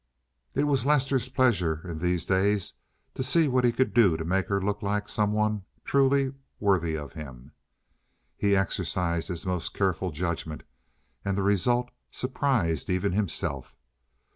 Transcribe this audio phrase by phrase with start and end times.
[0.55, 2.73] It was Lester's pleasure in these days
[3.13, 6.95] to see what he could do to make her look like some one truly worthy
[6.97, 7.51] of im.
[8.35, 10.63] He exercised his most careful judgment,
[11.23, 13.75] and the result surprised even himself.